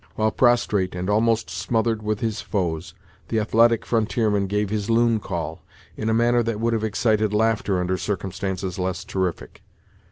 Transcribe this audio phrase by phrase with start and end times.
[0.15, 2.95] While prostrate, and almost smothered with his foes,
[3.27, 5.61] the athletic frontierman gave his loon call,
[5.95, 9.61] in a manner that would have excited laughter under circumstances less terrific.